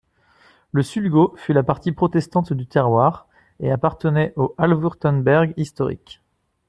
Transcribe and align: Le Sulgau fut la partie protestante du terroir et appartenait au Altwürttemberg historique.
Le 0.71 0.81
Sulgau 0.81 1.35
fut 1.37 1.53
la 1.53 1.61
partie 1.61 1.91
protestante 1.91 2.53
du 2.53 2.65
terroir 2.65 3.27
et 3.59 3.69
appartenait 3.69 4.33
au 4.35 4.55
Altwürttemberg 4.57 5.53
historique. 5.57 6.23